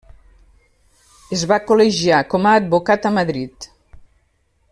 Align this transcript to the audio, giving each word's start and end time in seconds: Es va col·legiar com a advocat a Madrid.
Es 1.37 1.43
va 1.51 1.59
col·legiar 1.67 2.23
com 2.33 2.49
a 2.53 2.57
advocat 2.63 3.09
a 3.11 3.15
Madrid. 3.19 3.73